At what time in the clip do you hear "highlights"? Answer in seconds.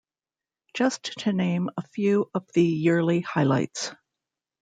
3.21-3.91